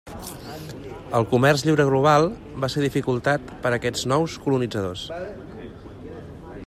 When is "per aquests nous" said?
3.67-4.39